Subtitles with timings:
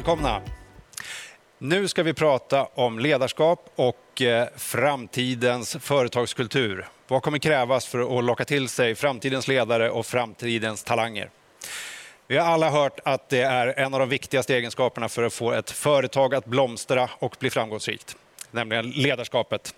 [0.00, 0.42] välkomna.
[1.58, 6.88] Nu ska vi prata om ledarskap och eh, framtidens företagskultur.
[7.08, 11.30] Vad kommer krävas för att locka till sig framtidens ledare och framtidens talanger?
[12.26, 15.52] Vi har alla hört att det är en av de viktigaste egenskaperna för att få
[15.52, 18.16] ett företag att blomstra och bli framgångsrikt,
[18.50, 19.74] nämligen ledarskapet.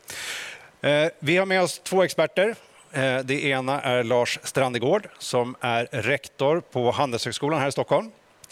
[0.80, 2.54] Eh, vi har med oss två experter.
[2.92, 8.10] Eh, det ena är Lars Strandegård som är rektor på Handelshögskolan här i Stockholm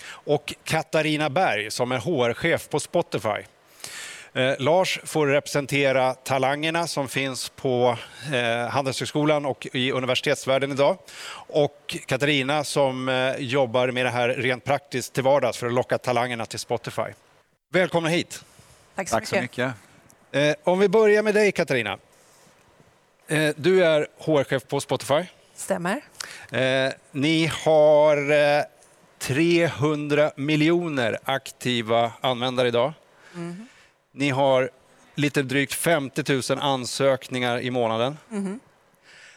[0.09, 3.45] och Katarina Berg som är HR-chef på Spotify.
[4.33, 7.97] Eh, Lars får representera talangerna som finns på
[8.33, 10.99] eh, Handelshögskolan och i universitetsvärlden idag.
[11.33, 15.99] Och Katarina som eh, jobbar med det här rent praktiskt till vardags för att locka
[15.99, 17.03] talangerna till Spotify.
[17.73, 18.45] Välkomna hit.
[18.95, 19.67] Tack så Tack så mycket.
[20.33, 20.57] mycket.
[20.59, 21.99] Eh, om vi börjar med dig Katarina.
[23.29, 25.23] Eh, du är HR-chef på Spotify.
[25.55, 26.01] Stämmer.
[26.51, 28.63] Eh, ni har eh,
[29.21, 32.93] 300 miljoner aktiva användare idag.
[34.13, 34.71] Ni har
[35.15, 38.19] lite drygt 50 000 ansökningar i månaden.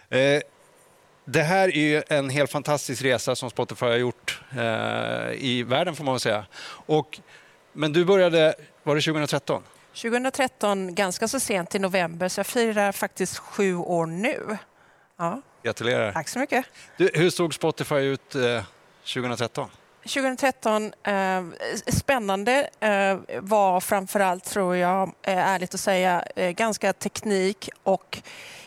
[0.09, 0.41] Eh,
[1.25, 6.03] det här är en helt fantastisk resa som Spotify har gjort eh, i världen får
[6.03, 6.45] man väl säga.
[6.65, 7.19] Och,
[7.73, 9.63] men du började, var det 2013?
[9.93, 14.57] 2013, ganska så sent i november, så jag firar faktiskt sju år nu.
[15.17, 16.11] Ja, Gratulerar.
[16.11, 16.65] tack så mycket.
[16.97, 18.63] Du, hur såg Spotify ut eh,
[19.05, 19.69] 2013?
[20.03, 21.43] 2013, eh,
[21.87, 28.21] spännande eh, var framförallt, tror jag, eh, ärligt att säga, eh, ganska teknik och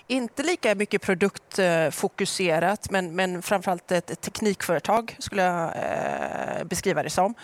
[0.06, 7.34] inte lika mycket produktfokuserat, men, men framförallt ett, teknikföretag skulle jag eh, beskriva det som.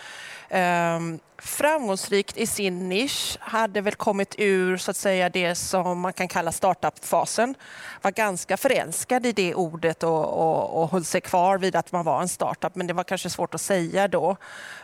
[0.55, 6.13] Ehm, framgångsrikt i sin nisch, hade väl kommit ur så att säga det som man
[6.13, 7.55] kan kalla startup-fasen.
[8.03, 12.05] Var ganska förälskad i det ordet och, och, och höll sig kvar vid att man
[12.05, 14.37] var en startup, men det var kanske svårt att säga då.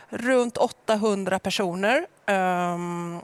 [0.09, 3.21] Runt 800 personer um,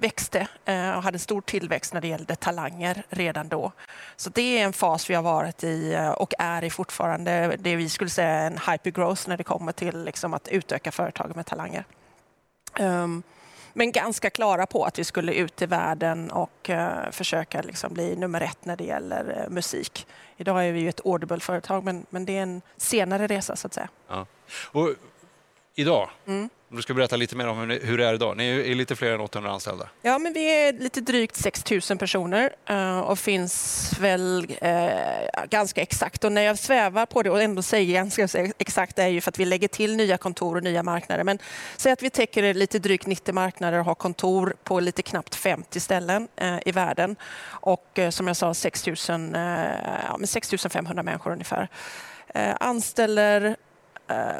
[0.00, 3.72] växte uh, och hade stor tillväxt när det gällde talanger redan då.
[4.16, 7.56] Så det är en fas vi har varit i eh, och är i fortfarande.
[7.58, 11.36] Det vi skulle säga är en hypergrowth när det kommer till liksom, att utöka företaget
[11.38, 11.84] med talanger.
[12.80, 13.22] Um,
[13.72, 18.16] men ganska klara på att vi skulle ut i världen och uh, försöka liksom bli
[18.16, 20.06] nummer ett när det gäller uh, musik.
[20.36, 23.74] Idag är vi ju ett Audible-företag, men, men det är en senare resa så att
[23.74, 23.88] säga.
[24.08, 24.26] Ja.
[24.72, 24.88] Och
[25.78, 26.48] idag, Mm.
[26.68, 28.36] du ska berätta lite mer om hur, ni, hur det är idag.
[28.36, 29.88] Ni är lite fler än 800 anställda.
[30.02, 34.88] Ja, men vi är lite drygt 6 000 personer eh, och finns väl eh,
[35.50, 36.24] ganska exakt.
[36.24, 38.28] Och när jag svävar på det och ändå säger ganska
[38.58, 41.24] exakt är ju för att vi lägger till nya kontor och nya marknader.
[41.24, 41.38] Men
[41.76, 45.80] säg att vi täcker lite drygt 90 marknader och har kontor på lite knappt 50
[45.80, 47.16] ställen eh, i världen.
[47.46, 48.96] Och som jag sa 6 000,
[49.34, 49.40] eh,
[50.08, 51.68] ja, men 6 500 människor ungefär.
[52.60, 53.56] Anställer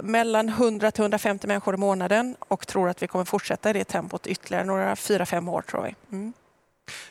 [0.02, 3.84] mellan 100 till 150 människor i månaden och tror att vi kommer fortsätta i det
[3.84, 6.16] tempot ytterligare några fyra, fem år tror vi.
[6.16, 6.32] Mm.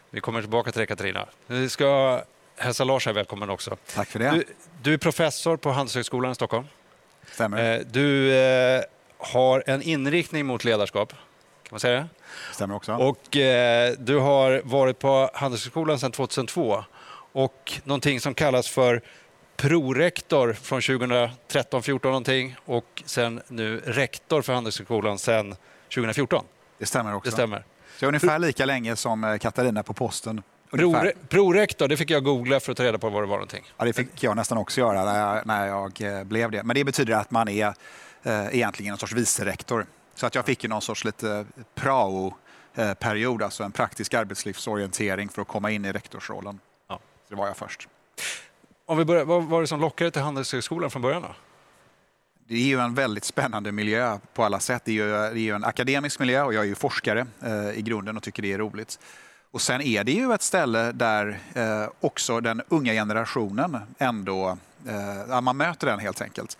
[0.09, 1.25] Vi kommer tillbaka till det Katarina.
[1.47, 2.21] Vi ska
[2.57, 3.77] hälsa Lars här välkommen också.
[3.95, 4.31] Tack för det.
[4.31, 4.43] Du,
[4.81, 6.65] du är professor på Handelshögskolan i Stockholm.
[7.31, 8.81] Stämmer, Eh, Du eh,
[9.17, 11.09] har en inriktning mot ledarskap.
[11.09, 11.17] Kan
[11.71, 12.07] man säga det?
[12.53, 12.93] Stämmer också.
[12.93, 16.83] Och eh, du har varit på Handelshögskolan sedan 2002
[17.31, 19.01] och någonting som kallas för
[19.57, 25.55] prorektor från 2013, 14 någonting och sen nu rektor för Handelshögskolan sedan
[25.95, 26.45] 2014.
[26.77, 27.29] det stämmer också.
[27.29, 27.65] Det stämmer.
[27.99, 30.43] Så ungefär lika länge som eh, Katarina på posten.
[30.69, 31.13] Ungefär.
[31.29, 33.63] Prorektor, det fick jag googla för att ta reda på vad det var någonting.
[33.77, 36.63] Ja, det fick jag nästan också göra när jag, när jag eh, blev det.
[36.63, 37.73] Men det betyder att man är
[38.23, 39.85] eh, egentligen en sorts vicerektor.
[40.15, 41.45] Så att jag fick ju någon sorts lite
[41.75, 46.59] prao-period, alltså en praktisk arbetslivsorientering för att komma in i rektorsrollen.
[46.87, 46.95] Ja.
[46.95, 47.87] Så det var jag först.
[48.89, 51.21] Om vi börjar, vad var det som lockade till Handelshögskolan från början?
[51.21, 51.35] Då?
[52.47, 54.81] Det är ju en väldigt spännande miljö på alla sätt.
[54.85, 57.79] Det är ju, det är ju en akademisk miljö och jag är ju forskare eh,
[57.79, 58.99] i grunden och tycker det är roligt.
[59.51, 64.57] Och sen är det ju ett ställe där eh, också den unga generationen ändå,
[65.29, 66.57] eh, man möter den helt enkelt.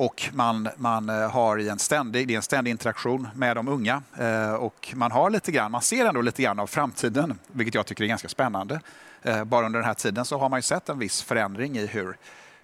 [0.00, 3.68] Och man, man eh, har i en ständig, det är en ständig interaktion med de
[3.68, 7.74] unga eh, och man har lite grann, man ser ändå lite grann av framtiden, vilket
[7.74, 8.80] jag tycker är ganska spännande.
[9.22, 11.86] Eh, bara under den här tiden så har man ju sett en viss förändring i
[11.86, 12.16] hur,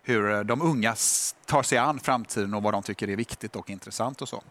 [0.03, 0.95] hur de unga
[1.47, 4.43] tar sig an framtiden och vad de tycker är viktigt och intressant och så.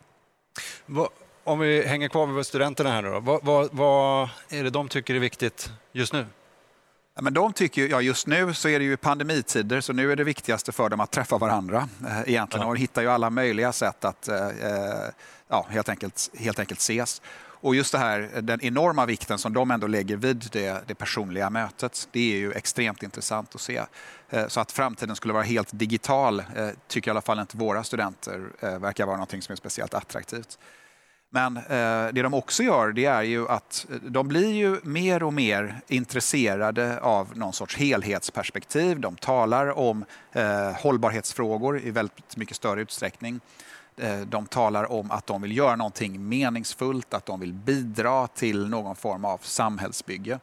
[1.44, 3.20] Om vi hänger kvar vid studenterna här nu då.
[3.20, 6.26] Vad, vad, vad är det de tycker är viktigt just nu?
[7.16, 10.16] Ja, Men de tycker ja, just nu så är det ju pandemitider så nu är
[10.16, 12.70] det viktigaste för dem att träffa varandra eh, egentligen Ja.
[12.72, 15.10] och hittar ju alla möjliga sätt att eh, eh,
[15.48, 17.22] ja, helt, enkelt, helt enkelt ses.
[17.46, 21.50] Och just det här, den enorma vikten som de ändå lägger vid det, det personliga
[21.50, 23.82] mötet, det är ju extremt intressant att se.
[24.30, 27.84] Eh, Så att framtiden skulle vara helt digital eh, tycker i alla fall inte våra
[27.84, 30.60] studenter eh, verkar vara någonting som är speciellt attraktivt.
[31.36, 35.24] Men eh, det de också gör det är ju att eh, de blir ju mer
[35.24, 39.00] och mer intresserade av någon sorts helhetsperspektiv.
[39.00, 43.40] De talar om eh, hållbarhetsfrågor i väldigt mycket större utsträckning.
[43.98, 48.70] Eh, de talar om att de vill göra någonting meningsfullt, att de vill bidra till
[48.70, 50.40] någon form av samhällsbygge.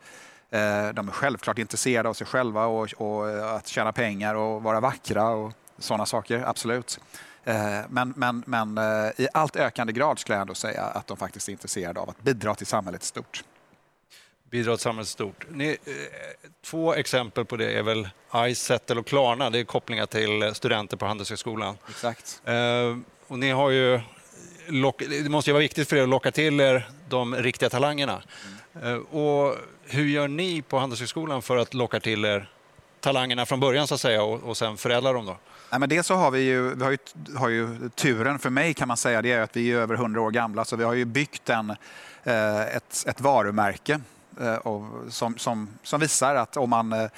[0.50, 4.62] Eh, de är självklart intresserade av sig själva och, och eh, att tjäna pengar och
[4.62, 7.00] vara vackra och sådana saker, absolut.
[7.88, 8.78] Men, men, men
[9.16, 12.22] i allt ökande grad skulle jag ändå säga att de faktiskt är intresserade av att
[12.22, 13.44] bidra till samhället stort.
[14.50, 15.46] Bidra till samhället stort.
[15.50, 15.76] Ni,
[16.64, 19.50] två exempel på det är väl iSettle och Klarna.
[19.50, 21.76] Det är kopplingar till studenter på Handelshögskolan.
[21.88, 22.42] Exakt.
[23.26, 24.00] Och ni har ju
[25.22, 28.22] det måste ju vara viktigt för er att locka till er de riktiga talangerna.
[28.82, 29.02] Mm.
[29.02, 32.51] Och hur gör ni på Handelshögskolan för att locka till er
[33.02, 35.26] talangerna från början så att säga och, och sen förädla dem?
[35.26, 35.37] Då?
[35.70, 36.99] Nej, men dels så har vi ju, vi har ju,
[37.37, 40.20] har ju turen för mig kan man säga, det är att vi är över 100
[40.20, 41.70] år gamla så vi har ju byggt en,
[42.25, 44.00] eh, ett, ett varumärke
[44.40, 44.58] eh,
[45.08, 47.08] som, som, som visar att om man, eh,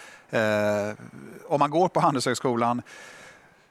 [1.47, 2.83] om man går på Handelshögskolan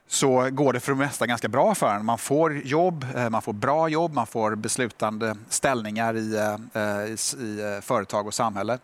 [0.08, 2.06] så går det för det mesta ganska bra för en.
[2.06, 6.36] Man får jobb, eh, man får bra jobb, man får beslutande ställningar i,
[6.74, 8.80] eh, i, i företag och samhälle.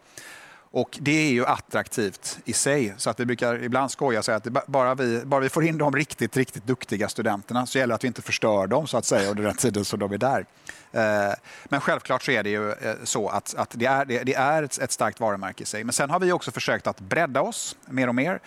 [0.72, 2.94] Och det är ju attraktivt i sig.
[2.98, 5.78] Så att vi brukar ibland skoja och säga att bara vi, bara vi får in
[5.78, 9.06] de riktigt, riktigt duktiga studenterna så gäller det att vi inte förstör dem så att
[9.06, 10.46] säga under den tiden som de är där.
[10.92, 11.34] Eh,
[11.66, 14.92] men självklart så är det ju eh, så att, att det är, det är ett
[14.92, 15.84] starkt varumärke i sig.
[15.84, 18.40] Men sen har vi också försökt att bredda oss mer och mer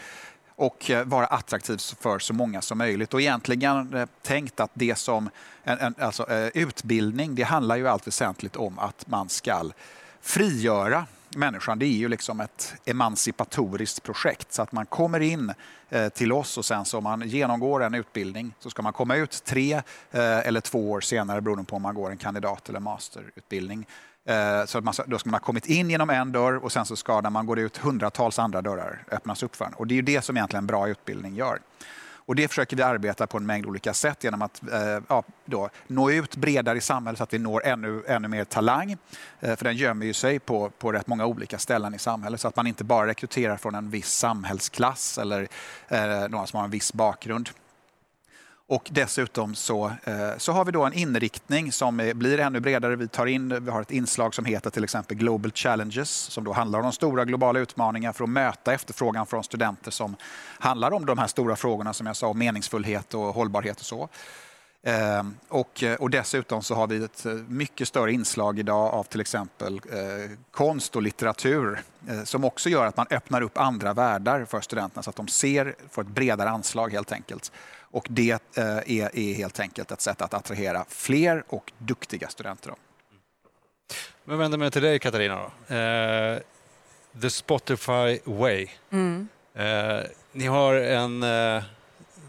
[0.56, 3.14] och eh, vara attraktiv för så många som möjligt.
[3.14, 5.30] Och egentligen tänkt att det som
[5.64, 9.70] en, en, alltså, utbildning, det handlar ju allt väsentligt om att man ska
[10.20, 11.06] frigöra
[11.36, 11.78] människan.
[11.78, 15.52] Det är ju liksom ett emancipatoriskt projekt så att man kommer in
[15.90, 19.16] eh, till oss och sen så om man genomgår en utbildning så ska man komma
[19.16, 19.82] ut tre eh,
[20.46, 23.86] eller två år senare beroende på om man går en kandidat eller masterutbildning
[24.24, 26.84] eh, så att man, då ska man ha kommit in genom en dörr och sen
[26.84, 29.72] så ska när man går ut hundratals andra dörrar öppnas upp för en.
[29.72, 31.58] Och det är ju det som egentligen en bra utbildning gör.
[32.26, 35.70] Och det försöker vi arbeta på en mängd olika sätt genom att eh, ja, då,
[35.86, 38.96] nå ut bredare i samhället så att vi når ännu, ännu mer talang.
[39.40, 42.48] Eh, för den gömmer ju sig på, på rätt många olika ställen i samhället så
[42.48, 45.48] att man inte bara rekryterar från en viss samhällsklass eller
[45.88, 47.50] eh, någon som har en viss bakgrund.
[48.72, 52.96] Och dessutom så, eh, så har vi då en inriktning som blir ännu bredare.
[52.96, 56.52] Vi, tar in, vi har ett inslag som heter till exempel Global Challenges som då
[56.52, 60.16] handlar om de stora globala utmaningarna för att möta efterfrågan från studenter som
[60.58, 64.08] handlar om de här stora frågorna som jag sa, meningsfullhet och hållbarhet och så.
[64.84, 69.20] Ehm, och, och, dessutom så har vi ett eh, mycket större inslag idag av till
[69.20, 74.44] exempel eh, konst och litteratur eh, som också gör att man öppnar upp andra världar
[74.44, 77.52] för studenterna så att de ser, får ett bredare anslag helt enkelt.
[77.92, 82.70] Och det eh, är, är, helt enkelt ett sätt att attrahera fler och duktiga studenter.
[82.70, 82.76] Då.
[84.24, 85.50] Jag vänder mig till dig Katarina.
[85.68, 85.74] Då.
[85.74, 86.38] Eh,
[87.20, 88.68] The Spotify Way.
[88.90, 89.28] Mm.
[89.54, 90.00] Eh,
[90.32, 91.62] ni har en, eh,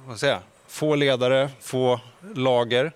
[0.06, 2.00] vad säger jag, få ledare, få
[2.36, 2.92] lager.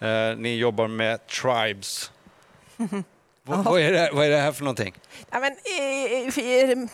[0.00, 2.12] Eh, ni jobbar med tribes.
[3.42, 4.94] vad, vad, är det, vad är det här för någonting?
[5.30, 6.88] Ja, men, eh,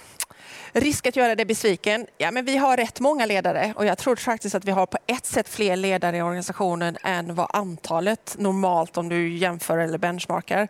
[0.76, 2.06] Risk att göra dig besviken?
[2.18, 4.98] Ja, men vi har rätt många ledare och jag tror faktiskt att vi har på
[5.06, 10.68] ett sätt fler ledare i organisationen än vad antalet normalt om du jämför eller benchmarkar.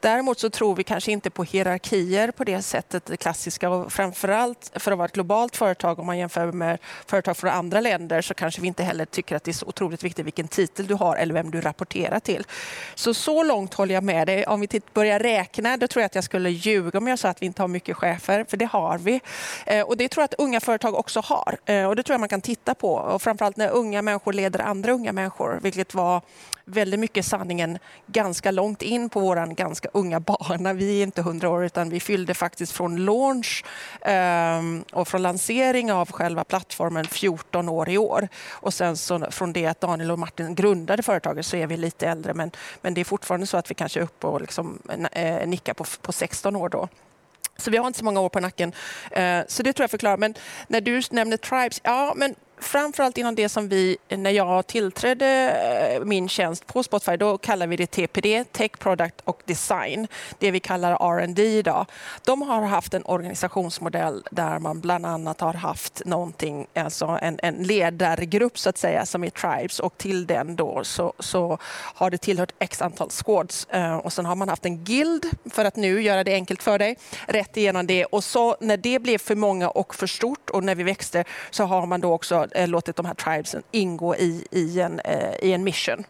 [0.00, 4.70] Däremot så tror vi kanske inte på hierarkier på det sättet, det klassiska och framförallt
[4.74, 8.34] för att vara ett globalt företag om man jämför med företag från andra länder så
[8.34, 11.16] kanske vi inte heller tycker att det är så otroligt viktigt vilken titel du har
[11.16, 12.44] eller vem du rapporterar till.
[12.94, 14.46] Så så långt håller jag med dig.
[14.46, 17.42] Om vi börjar räkna, då tror jag att jag skulle ljuga om jag sa att
[17.42, 19.20] vi inte har mycket chefer, för det har vi.
[19.66, 21.58] Eh, och det tror jag att unga företag också har.
[21.64, 22.92] Eh, och det tror jag man kan titta på.
[22.94, 26.22] Och framförallt när unga människor leder andra unga människor, vilket var
[26.70, 30.72] väldigt mycket sanningen ganska långt in på vår ganska unga bana.
[30.72, 33.64] Vi är inte 100 år utan vi fyllde faktiskt från launch
[34.00, 38.28] ehm, och från lansering av själva plattformen 14 år i år.
[38.50, 42.08] Och sen så från det att Daniel och Martin grundade företaget så är vi lite
[42.08, 42.50] äldre men,
[42.82, 44.78] men det är fortfarande så att vi kanske är uppe och liksom,
[45.12, 46.88] eh, nickar på, på 16 år då.
[47.60, 48.72] Så vi har inte så många år på nacken.
[49.10, 50.16] Eh, så det tror jag förklarar.
[50.16, 50.34] Men
[50.68, 55.26] när du nämner Tribes, ja men framförallt inom det som vi, när jag tillträdde
[55.94, 60.08] eh, min tjänst på Spotify, då kallar vi det TPD, Tech Product och Design.
[60.38, 61.86] Det vi kallar R&D idag.
[62.24, 67.54] De har haft en organisationsmodell där man bland annat har haft någonting, alltså en, en
[67.54, 71.58] ledargrupp så att säga, som är Tribes och till den då så, så
[71.94, 75.64] har det tillhört x antal squads eh, och sen har man haft en guild för
[75.64, 79.18] att nu göra det enkelt för dig, rätt igenom det och så när det blev
[79.18, 82.68] för många och för stort och när vi växte så har man då också eh,
[82.68, 86.04] låtit de här tribesen ingå i, i, en, eh, i en mission.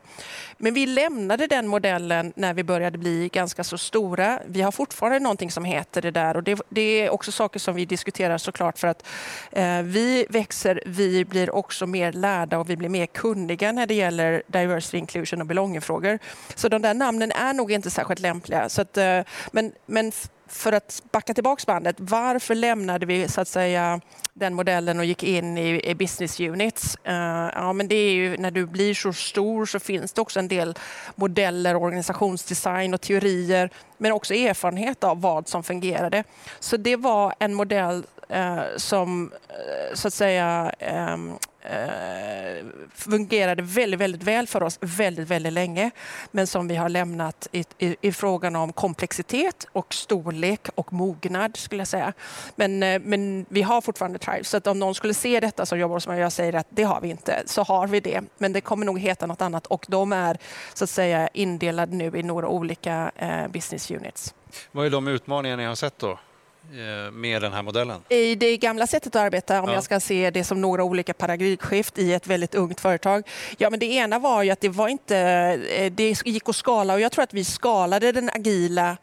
[0.62, 4.40] Men vi lämnade den modellen när vi började bli ganska så stora.
[4.47, 7.75] Vi har fortfarande någonting som heter det där och det, det är också saker som
[7.75, 9.06] vi diskuterar såklart för att
[9.52, 13.94] eh, vi växer, vi blir också mer lärda och vi blir mer kunniga när det
[13.94, 16.18] gäller diversity, inclusion och belonging-frågor.
[16.54, 18.68] Så de där namnen är nog inte särskilt lämpliga.
[18.68, 19.20] Så att, eh,
[19.52, 20.12] men, men
[20.50, 24.00] för att backa tillbaka bandet, varför lämnade vi så att säga
[24.35, 26.97] den modellen och gick in i, i business units?
[27.09, 27.14] Uh,
[27.54, 30.49] ja, men det är ju när du blir så stor så finns det också en
[30.49, 30.75] del
[31.14, 36.25] modeller, organisationsdesign och teorier, men också erfarenhet av vad som fungerade.
[36.61, 38.04] Så det var en modell
[38.35, 40.73] uh, som uh, så att säga
[41.12, 45.90] um, eh, fungerade väldigt, väldigt väl för oss väldigt, väldigt länge.
[46.30, 51.56] Men som vi har lämnat i, i, i, frågan om komplexitet och storlek och mognad
[51.56, 52.12] skulle jag säga.
[52.56, 54.48] Men, eh, men vi har fortfarande Tribes.
[54.48, 56.66] Så att om någon skulle se detta som jobbar hos mig och jag säger att
[56.70, 58.20] det har vi inte, så har vi det.
[58.38, 60.38] Men det kommer nog heta något annat och de är
[60.74, 64.34] så att säga indelade nu i några olika eh, business units.
[64.72, 66.18] Vad är de utmaningar ni har sett då?
[66.72, 68.00] Eh, med den här modellen?
[68.08, 69.74] I det gamla sättet att arbeta, om ja.
[69.74, 73.28] jag ska se det som några olika paradigmskift i ett väldigt ungt företag.
[73.58, 76.94] Ja, men det ena var ju att det var inte, eh, det gick att skala
[76.94, 78.96] och jag tror att vi skalade den agila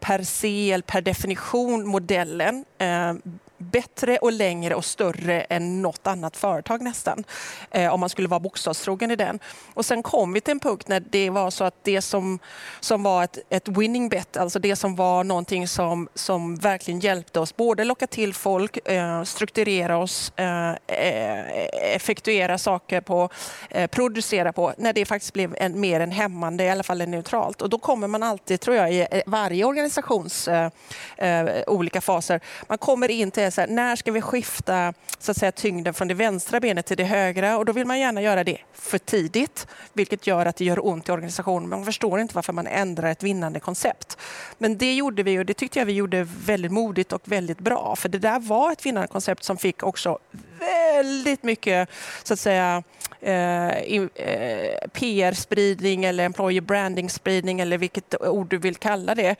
[0.00, 3.14] per se, eller per definition, modellen eh,
[3.62, 7.24] bättre och längre och större än något annat företag nästan.
[7.70, 9.38] Eh, om man skulle vara bokstavstrogen i den.
[9.74, 12.38] Och sen kom vi till en punkt när det var så att det som,
[12.80, 17.40] som var ett, ett winning bet, alltså det som var någonting som, som verkligen hjälpte
[17.40, 23.28] oss, både locka till folk, eh, strukturera oss, eh, eh effektuera saker på,
[23.70, 27.62] eh, producera på, när det faktiskt blev en, mer än hämmande, i alla fall neutralt.
[27.62, 30.70] Och då kommer man alltid, tror jag, i eh, varje organisations eh,
[31.16, 35.36] eh, olika faser, man kommer in till så här, när ska vi skifta så att
[35.36, 37.58] säga, tyngden från det vänstra benet till det högra?
[37.58, 41.08] Och då vill man gärna göra det för tidigt, vilket gör att det gör ont
[41.08, 41.68] i organisationen.
[41.68, 44.18] Man förstår inte varför man ändrar ett vinnande koncept.
[44.58, 47.96] Men det gjorde vi och det tyckte jag vi gjorde väldigt modigt och väldigt bra.
[47.96, 50.18] För det där var ett vinnande koncept som fick också
[50.58, 51.88] väldigt mycket
[52.22, 52.82] så att säga
[53.22, 59.36] eh, eh, PR-spridning eller employer branding-spridning eller vilket ord du vill kalla det.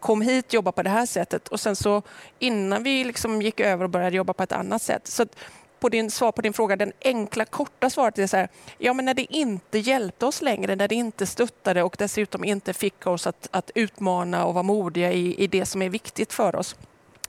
[0.00, 2.02] Kom hit, jobba på det här sättet och sen så
[2.38, 5.06] innan vi liksom gick över och började jobba på ett annat sätt.
[5.06, 5.26] Så
[5.80, 9.04] på din svar på din fråga, den enkla korta svaret är så här, ja men
[9.04, 13.26] när det inte hjälpte oss längre, när det inte stöttade och dessutom inte fick oss
[13.26, 16.76] att, att utmana och vara modiga i, i det som är viktigt för oss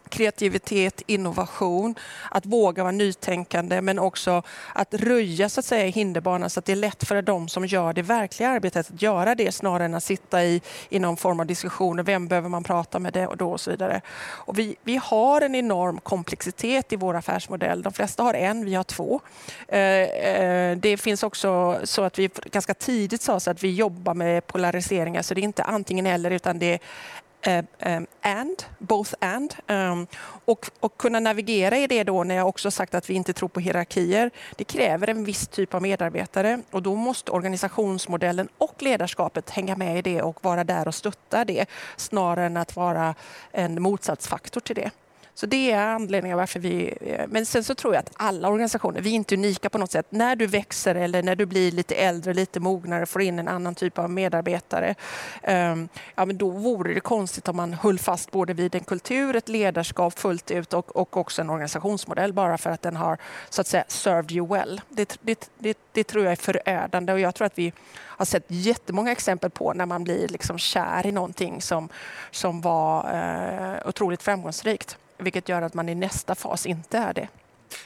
[0.09, 1.95] kreativitet, innovation,
[2.31, 6.71] att våga vara nytänkande men också att röja så att säga, hinderbanan så att det
[6.71, 10.03] är lätt för de som gör det verkliga arbetet att göra det snarare än att
[10.03, 12.03] sitta i, i någon form av diskussioner.
[12.03, 14.01] Vem behöver man prata med det och då och så vidare.
[14.21, 17.81] Och vi, vi har en enorm komplexitet i vår affärsmodell.
[17.81, 19.21] De flesta har en, vi har två.
[19.67, 24.13] Eh, eh, det finns också så att vi ganska tidigt sa så att vi jobbar
[24.13, 26.79] med polariseringar så det är inte antingen eller utan det är
[27.47, 29.55] Uh, um, and, both and.
[29.67, 30.07] Um,
[30.45, 33.49] och, och kunna navigera i det då när jag också sagt att vi inte tror
[33.49, 34.31] på hierarkier.
[34.55, 39.97] Det kräver en viss typ av medarbetare och då måste organisationsmodellen och ledarskapet hänga med
[39.97, 41.65] i det och vara där och stötta det
[41.97, 43.15] snarare än att vara
[43.51, 44.91] en motsatsfaktor till det.
[45.39, 46.93] Så det är anledningen varför vi...
[47.01, 49.91] Eh, men sen så tror jag att alla organisationer, vi är inte unika på något
[49.91, 50.05] sätt.
[50.09, 53.75] När du växer eller när du blir lite äldre, lite mognare, får in en annan
[53.75, 54.95] typ av medarbetare,
[55.43, 59.35] ehm, ja, men då vore det konstigt om man höll fast både vid en kultur,
[59.35, 63.17] ett ledarskap fullt ut och, och också en organisationsmodell bara för att den har
[63.49, 64.81] så att säga served you well.
[64.89, 68.45] Det, det, det, det tror jag är förödande och jag tror att vi har sett
[68.47, 71.89] jättemånga exempel på när man blir liksom kär i någonting som,
[72.31, 77.27] som var eh, otroligt framgångsrikt vilket gör att man i nästa fas inte är det.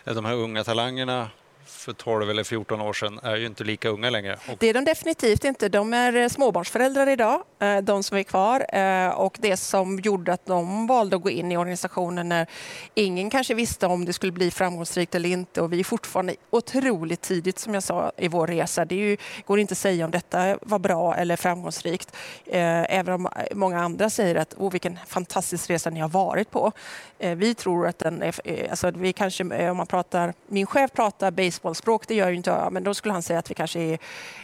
[0.04, 1.30] De här unga talangerna
[1.66, 4.38] för 12 eller 14 år sedan är ju inte lika unga längre.
[4.60, 5.70] Det är de definitivt inte.
[5.70, 8.66] De är eh, småbarnsföräldrar idag, eh, de som är kvar.
[8.78, 12.48] Eh, och det som gjorde att de valde att gå in i organisationen när
[12.94, 15.62] ingen kanske visste om det skulle bli framgångsrikt eller inte.
[15.62, 18.86] Och vi är fortfarande otroligt tidigt, som jag sa, i vår resa.
[18.86, 22.16] Det ju, går inte att säga om detta var bra eller framgångsrikt.
[22.46, 26.72] Även om många andra säger att oh, vilken fantastisk resa ni har varit på.
[27.18, 28.70] Vi tror att den är...
[28.70, 32.50] Alltså, vi kanske, om man pratar, min chef pratar base fotbollsspråk, det gör ju inte
[32.50, 33.98] jag, men då skulle han säga att vi kanske är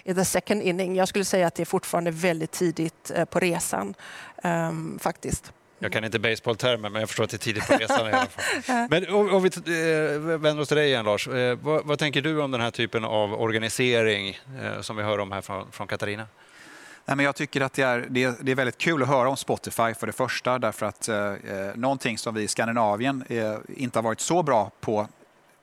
[0.04, 0.96] i the second inning.
[0.96, 3.94] Jag skulle säga att det är fortfarande väldigt tidigt eh, på resan,
[4.44, 5.52] um, faktiskt.
[5.80, 8.26] Jag kan inte baseballtermer, men jag förstår att det är tidigt på resan i alla
[8.26, 8.88] fall.
[8.90, 11.28] Men om, vi eh, vänder oss till dig igen, Lars.
[11.28, 14.40] Eh, vad, vad, tänker du om den här typen av organisering
[14.82, 16.28] som vi hör om här från, från Katarina?
[17.10, 19.30] Nej, men jag tycker att det är, det, är, det är väldigt kul att höra
[19.30, 21.34] om Spotify för det första, därför att eh,
[21.76, 25.08] någonting som vi i Skandinavien eh, inte har varit så bra på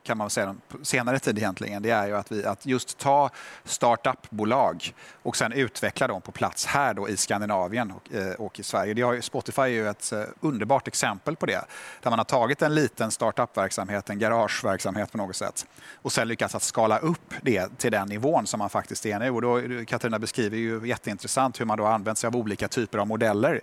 [0.06, 3.30] kan man säga på senare tid egentligen, det är ju att, vi, att just ta
[3.64, 8.62] startupbolag och sen utveckla dem på plats här då i Skandinavien och, eh, och i
[8.62, 8.94] Sverige.
[8.94, 11.64] Det har, Spotify är ju ett eh, underbart exempel på det,
[12.02, 15.66] där man har tagit en liten startupverksamhet, en garageverksamhet på något sätt
[16.02, 19.30] och sen lyckats att skala upp det till den nivån som man faktiskt är nu.
[19.30, 22.98] Och då, Katarina beskriver ju jätteintressant hur man då har använt sig av olika typer
[22.98, 23.60] av modeller.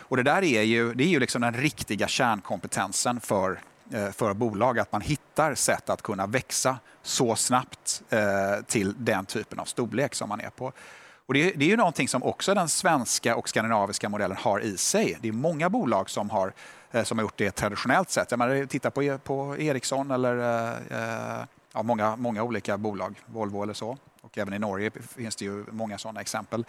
[0.00, 3.60] Och det där är ju, det är ju liksom den riktiga kärnkompetensen för
[3.92, 8.20] Eh, för bolag att man hittar sätt att kunna växa så snabbt eh,
[8.66, 10.72] till den typen av storlek som man är på.
[11.26, 14.76] Och det, det är ju någonting som också den svenska och skandinaviska modellen har i
[14.76, 15.18] sig.
[15.20, 16.52] Det är många bolag som har,
[16.90, 18.30] eh, som har gjort det traditionellt sett.
[18.30, 20.36] Jag menar, titta på, e, på Ericsson eller
[21.72, 23.98] ja, många, många olika bolag, Volvo eller så.
[24.20, 26.64] Och även i Norge finns det ju många sådana exempel.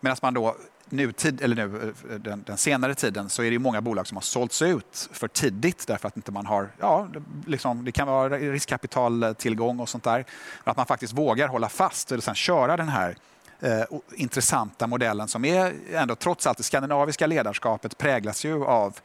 [0.00, 0.56] Medan man då
[0.90, 4.16] nutid, eller nu, eh, eh, den, den, senare tiden så är det många bolag som
[4.16, 7.08] har sålts ut för tidigt därför att inte man har, ja,
[7.46, 10.24] liksom, det kan vara riskkapitaltillgång och sånt där.
[10.64, 13.16] Men att man faktiskt vågar hålla fast och sen köra den här
[13.60, 13.82] eh,
[14.14, 18.98] intressanta modellen som är ändå trots allt det skandinaviska ledarskapet präglas ju av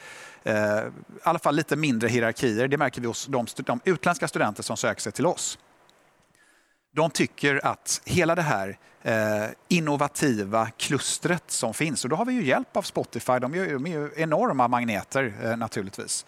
[0.44, 0.90] eh, i
[1.24, 2.68] alla fall lite mindre hierarkier.
[2.68, 5.58] Det märker vi hos de, de utländska studenter som söker sig till oss
[6.92, 12.34] de tycker att hela det här eh, innovativa klustret som finns, och då har vi
[12.34, 16.26] ju hjälp av Spotify, de är ju, de är ju enorma magneter eh, naturligtvis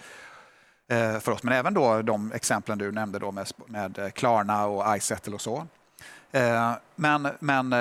[0.87, 4.97] eh, för oss, men även då de exemplen du nämnde då med, med Klarna och
[4.97, 5.67] iSettle och så.
[6.95, 7.71] Men, men,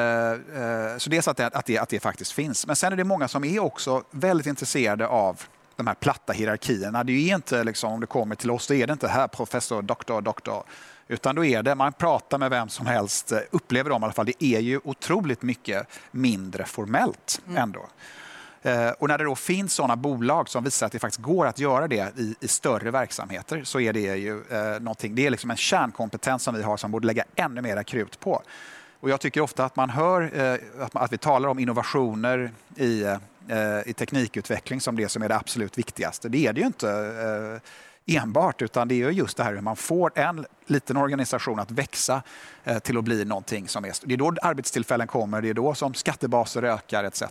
[1.00, 2.66] så dels att det, att, det, att det faktiskt finns.
[2.66, 5.42] Men sen är det många som är också väldigt intresserade av
[5.76, 7.04] de här platta hierarkierna.
[7.04, 9.82] Det är inte liksom, om det kommer till oss, då är det inte här professor,
[9.82, 10.64] doktor, doktor.
[11.12, 14.12] Utan då är det, man pratar med vem som helst, eh, upplever de i alla
[14.12, 17.62] fall, det är ju otroligt mycket mindre formellt mm.
[17.62, 17.86] ändå.
[18.62, 21.58] Eh, och när det då finns sådana bolag som visar att det faktiskt går att
[21.58, 25.50] göra det i, i större verksamheter så är det ju eh, någonting, det är liksom
[25.50, 28.42] en kärnkompetens som vi har som borde lägga ännu mera krut på.
[29.00, 33.02] Och jag tycker ofta att man hör eh, att, att vi talar om innovationer i,
[33.48, 36.28] eh, i teknikutveckling som det som är det absolut viktigaste.
[36.28, 36.90] Det är det ju inte
[38.06, 41.70] eh, enbart, utan det är just det här hur man får en liten organisation att
[41.70, 42.22] växa
[42.64, 43.92] eh, till att bli någonting som är...
[44.02, 47.22] Det är då arbetstillfällen kommer, det är då som skattebaser ökar etc.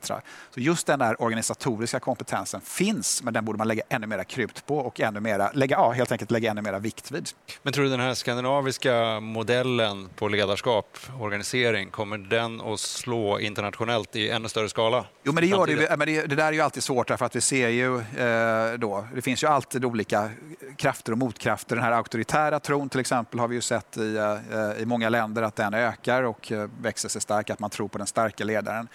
[0.49, 4.65] Så just den där organisatoriska kompetensen finns, men den borde man lägga ännu mera krut
[4.65, 7.29] på och ännu mera, lägga, ja, helt enkelt lägga ännu mera vikt vid.
[7.63, 14.15] Men tror du den här skandinaviska modellen på ledarskap, organisering, kommer den att slå internationellt
[14.15, 15.05] i ännu större skala?
[15.23, 15.97] Jo, men det gör det.
[15.97, 19.07] Men det, det där är ju alltid svårt därför att vi ser ju eh, då,
[19.15, 20.29] det finns ju alltid olika
[20.77, 21.75] krafter och motkrafter.
[21.75, 25.09] Den här auktoritära tron till exempel exempel har vi ju sett i, eh, i många
[25.09, 28.43] länder att den ökar och eh, växer sig stark, att man tror på den starka
[28.43, 28.87] ledaren.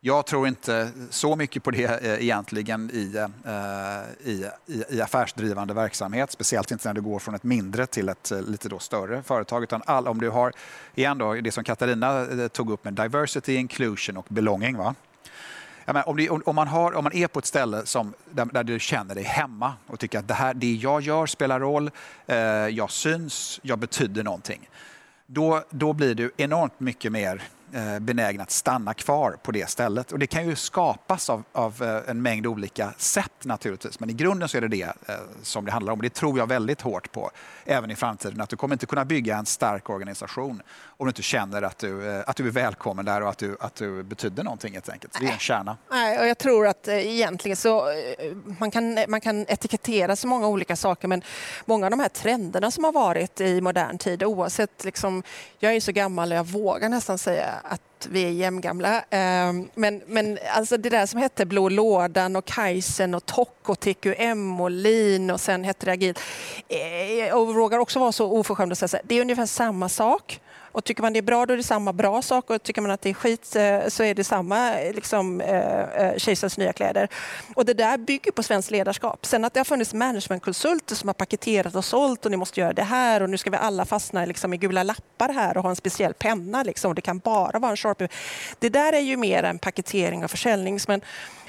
[0.00, 3.26] Jag tror inte så mycket på det eh, egentligen i,
[4.24, 4.44] i,
[4.88, 8.78] i, affärsdrivande verksamhet, speciellt inte när du går från ett mindre till ett lite då
[8.78, 9.62] större företag.
[9.62, 10.52] Utan all, om du har,
[10.94, 14.76] igen då, det som Katarina tog upp med diversity, inclusion och belonging.
[14.76, 14.94] Va?
[15.86, 18.64] Menar, om, det, om, man har, om man är på ett ställe som, där, där,
[18.64, 21.90] du känner dig hemma och tycker att det, här, det jag gör spelar roll,
[22.26, 22.36] eh,
[22.68, 24.68] jag syns, jag betyder någonting.
[25.26, 27.42] Då, då blir du enormt mycket mer
[27.74, 30.12] Eh, benägen att stanna kvar på det stället.
[30.12, 34.00] Och det kan ju skapas av, av eh, en mängd olika sätt naturligtvis.
[34.00, 36.02] Men i grunden så är det det eh, som det handlar om.
[36.02, 37.30] Det tror jag väldigt hårt på
[37.64, 38.40] även i framtiden.
[38.40, 40.62] Att du kommer inte kunna bygga en stark organisation
[40.96, 43.74] om du inte känner att du, att du är välkommen där och att du, att
[43.74, 45.14] du betyder någonting helt enkelt.
[45.14, 45.76] Så det är en kärna.
[45.90, 47.88] Nej, och jag tror att egentligen så
[48.58, 51.22] man kan, man kan etikettera så många olika saker men
[51.64, 55.22] många av de här trenderna som har varit i modern tid oavsett liksom,
[55.58, 57.80] jag är så gammal och jag vågar nästan säga att
[58.10, 59.04] vi är jämngamla.
[59.10, 63.80] Ehm, men, men alltså det där som hette Blå lådan och Kaizen och TOC och
[63.80, 66.14] TQM och Lean och sen hette det Agil.
[66.68, 70.40] Eh, och vågar också vara så oförskämd och säga att det är ungefär samma sak.
[70.74, 72.50] Och tycker man det är bra, då är det samma bra sak.
[72.50, 76.16] Och tycker man att det är skit eh, så är det samma eh, liksom, eh,
[76.16, 77.08] kejsarens nya kläder.
[77.54, 79.26] Och det där bygger på svenskt ledarskap.
[79.26, 82.72] Sen att det har funnits managementkonsulter som har paketerat och sålt och ni måste göra
[82.72, 85.70] det här och nu ska vi alla fastna liksom, i gula lappar här och ha
[85.70, 86.62] en speciell penna.
[86.62, 88.08] Liksom, och det kan bara vara en Sharpie.
[88.58, 90.78] Det där är ju mer en paketering och försäljning.
[90.88, 91.00] Men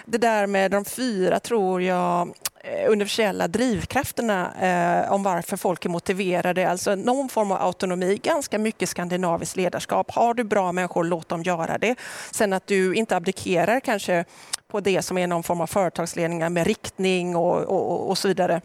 [0.05, 2.33] det där med de fyra tror jag
[2.67, 6.69] Eh, universella drivkrafterna eh, om varför folk är motiverade.
[6.69, 10.11] Alltså någon form av autonomi, ganska mycket skandinaviskt ledarskap.
[10.11, 11.95] Har du bra människor, låt dem göra det.
[12.31, 14.25] Sen att du inte abdikerar kanske
[14.67, 18.61] på det som är någon form av företagsledningar med riktning och, och, och så vidare.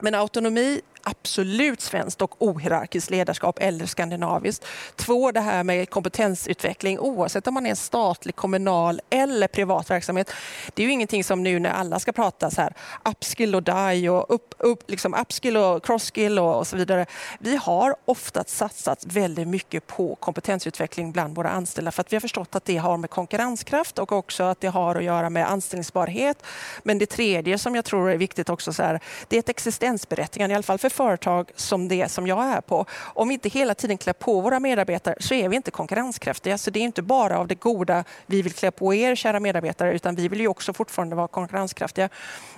[0.00, 4.64] Men autonomi absolut svenskt och ohierarkiskt ledarskap eller skandinaviskt.
[4.96, 10.30] Två, det här med kompetensutveckling oavsett om man är en statlig, kommunal eller privat verksamhet.
[10.74, 14.08] Det är ju ingenting som nu när alla ska prata så här upskill och die
[14.08, 17.06] och upp, upp, liksom upskill och crosskill och, och så vidare.
[17.38, 22.20] Vi har ofta satsat väldigt mycket på kompetensutveckling bland våra anställda för att vi har
[22.20, 26.42] förstått att det har med konkurrenskraft och också att det har att göra med anställningsbarhet.
[26.82, 30.52] Men det tredje som jag tror är viktigt också, så här, det är ett existensberättigande,
[30.52, 32.86] i alla fall för företag som det som jag är på.
[33.14, 36.58] Om vi inte hela tiden klär på våra medarbetare så är vi inte konkurrenskraftiga.
[36.58, 39.94] Så det är inte bara av det goda vi vill klä på er kära medarbetare
[39.94, 42.08] utan vi vill ju också fortfarande vara konkurrenskraftiga.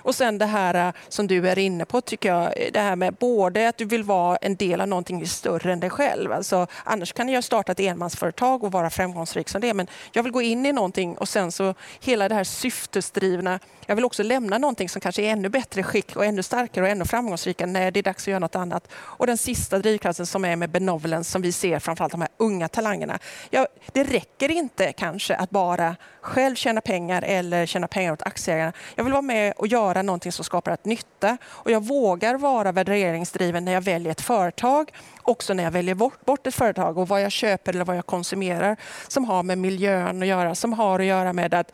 [0.01, 2.95] Och sen det här eh, som du är inne på tycker jag, eh, det här
[2.95, 6.31] med både att du vill vara en del av någonting större än dig själv.
[6.31, 9.73] Alltså, annars kan jag starta ett enmansföretag och vara framgångsrik som det.
[9.73, 13.59] Men jag vill gå in i någonting och sen så hela det här syftesdrivna.
[13.85, 16.91] Jag vill också lämna någonting som kanske är ännu bättre skick och ännu starkare och
[16.91, 18.87] ännu framgångsrikare när det är dags att göra något annat.
[18.93, 22.67] Och den sista drivkraften som är med benevolence som vi ser framförallt de här unga
[22.67, 23.19] talangerna.
[23.49, 28.73] Ja, det räcker inte kanske att bara själv tjäna pengar eller tjäna pengar åt aktieägarna.
[28.95, 32.71] Jag vill vara med och göra någonting som skapar ett nytta och jag vågar vara
[32.71, 37.21] värderingsdriven när jag väljer ett företag också när jag väljer bort ett företag och vad
[37.21, 41.05] jag köper eller vad jag konsumerar som har med miljön att göra, som har att
[41.05, 41.71] göra med att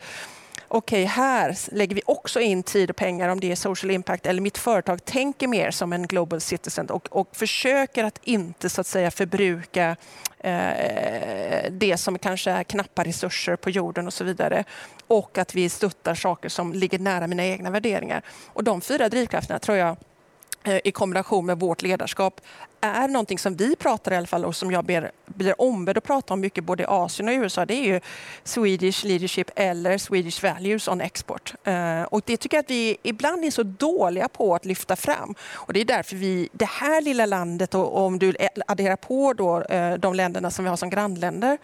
[0.68, 4.26] okej, okay, här lägger vi också in tid och pengar om det är social impact
[4.26, 8.80] eller mitt företag tänker mer som en global citizen och, och försöker att inte så
[8.80, 9.96] att säga förbruka
[10.38, 14.64] eh, det som kanske är knappa resurser på jorden och så vidare.
[15.06, 18.22] Och att vi stöttar saker som ligger nära mina egna värderingar.
[18.46, 19.96] Och de fyra drivkrafterna tror jag
[20.64, 22.40] eh, i kombination med vårt ledarskap
[22.80, 26.04] är någonting som vi pratar i alla fall och som jag ber, blir ombedd att
[26.04, 27.66] prata om mycket både i Asien och i USA.
[27.66, 28.00] Det är ju
[28.44, 31.54] Swedish leadership eller Swedish values on export.
[31.68, 35.34] Uh, och det tycker jag att vi ibland är så dåliga på att lyfta fram.
[35.54, 38.34] Och det är därför vi, det här lilla landet och, och om du
[38.66, 41.58] adderar på då, uh, de länderna som vi har som grannländer.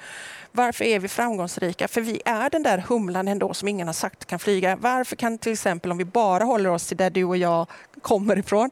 [0.54, 1.88] Varför är vi framgångsrika?
[1.88, 4.76] För vi är den där humlan ändå som ingen har sagt kan flyga.
[4.76, 7.66] Varför kan till exempel om vi bara håller oss till där du och jag
[8.02, 8.70] kommer ifrån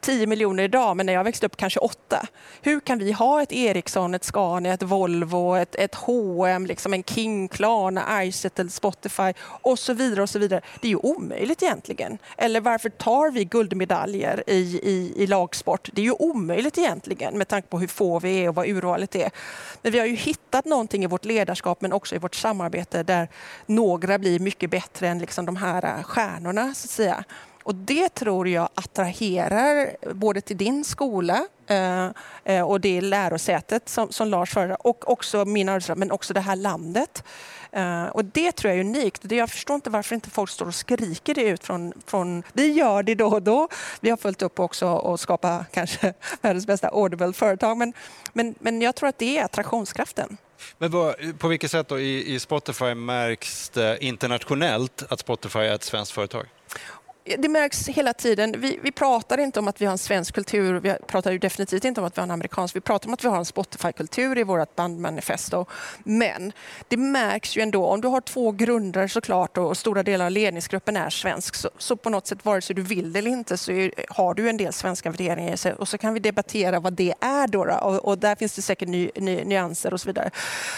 [0.00, 2.26] 10 miljoner idag, men när jag växte upp kanske 8.
[2.62, 7.04] Hur kan vi ha ett Ericsson, ett Scania, ett Volvo, ett, ett H&M, liksom en
[7.04, 10.60] King, Klarna, Izettle, Spotify och så vidare och så vidare.
[10.80, 12.18] Det är ju omöjligt egentligen.
[12.36, 15.90] Eller varför tar vi guldmedaljer i, i, i lagsport?
[15.92, 19.14] Det är ju omöjligt egentligen med tanke på hur få vi är och vad urvalet
[19.14, 19.30] är.
[19.82, 23.28] Men vi har ju hittat någonting i vårt ledarskap men också i vårt samarbete där
[23.66, 27.24] några blir mycket bättre än liksom de här stjärnorna så att säga.
[27.62, 32.06] Och det tror jag attraherar både till din skola eh,
[32.44, 36.40] eh och det lärosätet som, som Lars föredrar och också min arbetsplats, men också det
[36.40, 37.24] här landet.
[37.72, 39.32] Eh, och det tror jag är unikt.
[39.32, 42.42] Jag förstår inte varför inte folk står och skriker det ut från, från...
[42.52, 43.68] Vi gör det då och då.
[44.00, 47.76] Vi har följt upp också och skapa kanske världens bästa Audible-företag.
[47.76, 47.92] Men,
[48.32, 50.36] men, men jag tror att det är attraktionskraften.
[50.78, 55.74] Men vad, på vilket sätt då i, i Spotify märks det internationellt att Spotify är
[55.74, 56.46] ett svenskt företag?
[57.24, 58.54] Det märks hela tiden.
[58.58, 60.80] Vi, vi, pratar inte om att vi har en svensk kultur.
[60.80, 62.76] Vi pratar ju definitivt inte om att vi har en amerikansk.
[62.76, 65.66] Vi pratar om att vi har en Spotify-kultur i vårt bandmanifesto.
[66.04, 66.52] Men
[66.88, 67.86] det märks ju ändå.
[67.86, 71.96] Om du har två grundare såklart och stora delar av ledningsgruppen är svensk så, så
[71.96, 74.56] på något sätt, vare sig du vill det eller inte, så är, har du en
[74.56, 75.72] del svenska värderingar i sig.
[75.72, 77.64] Och så kan vi debattera vad det är då.
[77.64, 77.74] då.
[77.74, 80.30] Och, och, där finns det säkert ny, ny, nyanser och så vidare.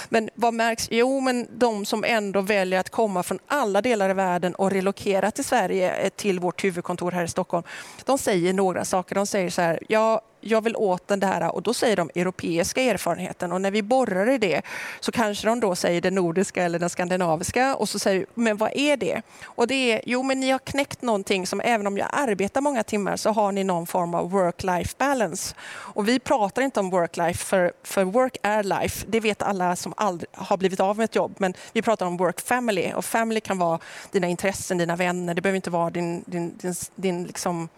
[0.09, 0.89] Men vad märks?
[0.91, 5.31] Jo, men de som ändå väljer att komma från alla delar av världen och relokera
[5.31, 7.65] till Sverige eh, till till vårt huvudkontor här i Stockholm.
[8.05, 9.15] De säger några saker.
[9.15, 12.83] De säger så här, ja, jag vill åt den där och då säger de europeiska
[12.83, 14.63] erfarenheten och när vi borrar i det
[15.01, 18.57] så kanske de då säger den nordiska eller den skandinaviska och så säger vi, men
[18.57, 19.23] vad är det?
[19.45, 22.83] Och det är, jo men ni har knäckt någonting som även om jag arbetar många
[22.83, 25.55] timmar så har ni någon form av work-life balance.
[25.71, 29.95] Och vi pratar inte om work-life för, för work är life, det vet alla som
[29.97, 33.59] aldrig har blivit av med ett jobb, men vi pratar om work-family och family kan
[33.59, 33.79] vara
[34.11, 37.69] dina intressen, dina vänner, det behöver inte vara din, din, din, din liksom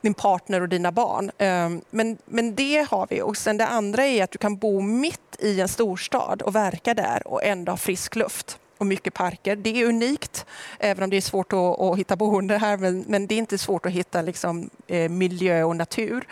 [0.00, 1.30] din partner och dina barn.
[1.38, 3.22] Ehm, men men, men det har vi.
[3.22, 6.94] Och sen det andra är att du kan bo mitt i en storstad och verka
[6.94, 9.56] där och ändå ha frisk luft och mycket parker.
[9.56, 10.46] Det är unikt,
[10.78, 13.58] även om det är svårt att, att hitta boende här, men, men, det är inte
[13.58, 16.26] svårt att hitta liksom, eh, miljö och natur.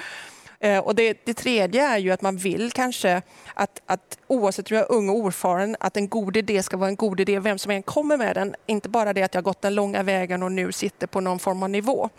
[0.60, 3.22] Eh, och det, det, tredje är ju att man vill kanske
[3.54, 6.88] att, att oavsett om jag är ung och oerfaren, att en god idé ska vara
[6.88, 8.54] en god idé, vem som än kommer med den.
[8.66, 11.62] Inte bara det att jag gått den långa vägen och nu sitter på någon form
[11.62, 12.10] av nivå.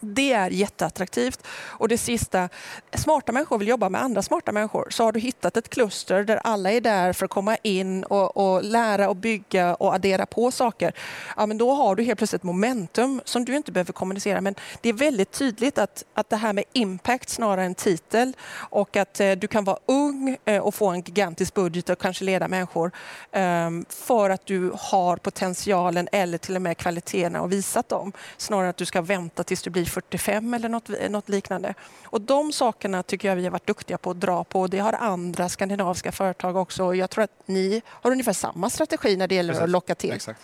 [0.00, 1.46] Det är jätteattraktivt.
[1.48, 2.48] Och det sista,
[2.94, 4.86] smarta människor vill jobba med andra smarta människor.
[4.90, 8.36] Så har du hittat ett kluster där alla är där för att komma in och,
[8.36, 10.92] och lära och bygga och addera på saker.
[11.36, 14.40] Ja, men då har du helt plötsligt momentum som du inte behöver kommunicera.
[14.40, 18.96] Men det är väldigt tydligt att, att det här med impact snarare än titel och
[18.96, 22.48] att eh, du kan vara ung eh, och få en gigantisk budget och kanske leda
[22.48, 22.92] människor
[23.32, 28.12] eh, för att du har potentialen eller till och med kvaliteterna och visat dem.
[28.36, 31.74] Snarare att du ska vänta tills du blir 45 eller något, något liknande.
[32.04, 34.66] Och de sakerna tycker jag vi har varit duktiga på att dra på.
[34.66, 36.94] Det har andra skandinaviska företag också.
[36.94, 39.64] Jag tror att ni har ungefär samma strategi när det gäller Precis.
[39.64, 40.12] att locka till.
[40.12, 40.40] Exakt.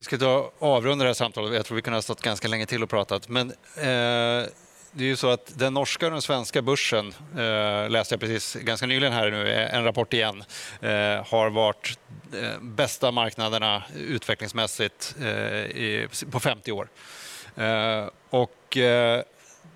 [0.00, 1.54] Vi ska ta avrunda det här samtalet.
[1.54, 3.28] Jag tror vi kunde ha stått ganska länge till och pratat.
[3.28, 4.48] Men eh,
[4.94, 8.54] det är ju så att den norska och den svenska börsen, eh, läste jag precis
[8.54, 10.44] ganska nyligen här nu, en rapport igen,
[10.80, 10.90] eh,
[11.26, 11.98] har varit
[12.32, 16.88] eh, bästa marknaderna utvecklingsmässigt eh, i, på 50 år.
[17.56, 19.22] Eh, och eh,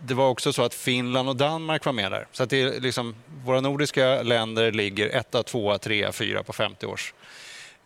[0.00, 2.26] det var också så att Finland och Danmark var med där.
[2.32, 6.86] Så att det är liksom, våra nordiska länder ligger etta, tvåa, trea, fyra på 50
[6.86, 7.14] års.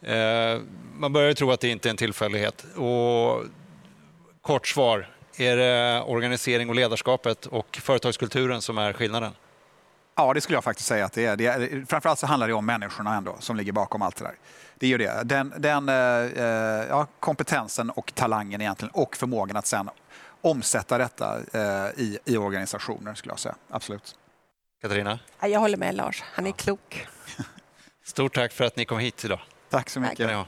[0.03, 0.59] Eh,
[0.97, 2.67] man börjar tro att det inte är en tillfällighet.
[2.77, 3.45] Och
[4.43, 9.33] kort svar, är det organisering och ledarskapet och företagskulturen som är skillnaden?
[10.15, 11.37] Ja, det skulle jag faktiskt säga att det är.
[11.37, 14.35] Det är framförallt så handlar det om människorna ändå som ligger bakom allt det där.
[14.75, 15.23] Det är ju det.
[15.25, 19.91] Den, den eh, eh ja, kompetensen och talangen egentligen och förmågan att sen
[20.41, 23.55] omsätta detta eh, i, i organisationer skulle jag säga.
[23.71, 24.17] Absolut.
[24.83, 25.19] Katarina?
[25.41, 26.23] Jag håller med Lars.
[26.27, 26.57] Han är ja.
[26.57, 27.07] klok.
[28.05, 29.41] Stort tack för att ni kom hit idag.
[29.69, 30.29] Tack så mycket.
[30.29, 30.47] Tack.